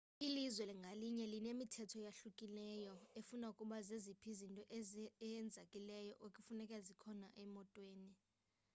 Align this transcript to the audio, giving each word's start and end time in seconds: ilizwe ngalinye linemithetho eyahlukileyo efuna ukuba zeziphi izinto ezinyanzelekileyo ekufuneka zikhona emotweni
ilizwe 0.25 0.63
ngalinye 0.79 1.25
linemithetho 1.33 1.95
eyahlukileyo 1.99 2.95
efuna 3.19 3.45
ukuba 3.53 3.77
zeziphi 3.87 4.25
izinto 4.33 4.63
ezinyanzelekileyo 4.77 6.13
ekufuneka 6.25 6.77
zikhona 6.85 7.27
emotweni 7.43 8.11